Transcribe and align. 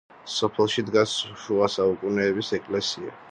სოფელში 0.35 0.83
დგას 0.87 1.13
შუა 1.43 1.69
საუკუნეების 1.75 2.53
ეკლესია. 2.61 3.17